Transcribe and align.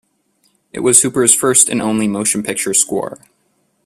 It 0.73 0.79
was 0.79 0.99
Hooper's 1.03 1.31
first 1.35 1.69
and 1.69 1.79
only 1.79 2.07
motion 2.07 2.41
picture 2.41 2.73
score. 2.73 3.19